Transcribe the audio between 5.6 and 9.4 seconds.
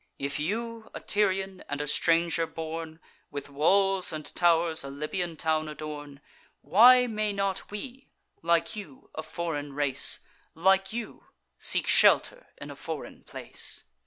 adorn, Why may not we, like you, a